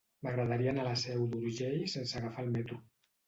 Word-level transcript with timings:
M'agradaria 0.27 0.71
anar 0.71 0.81
a 0.85 0.87
la 0.87 0.95
Seu 1.01 1.27
d'Urgell 1.35 1.83
sense 1.97 2.17
agafar 2.21 2.47
el 2.47 2.51
metro. 2.57 2.79